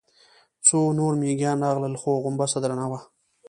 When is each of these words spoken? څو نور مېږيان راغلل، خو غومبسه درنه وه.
څو 0.67 0.79
نور 0.99 1.13
مېږيان 1.21 1.57
راغلل، 1.65 1.93
خو 2.01 2.11
غومبسه 2.23 2.57
درنه 2.63 2.85
وه. 2.91 2.99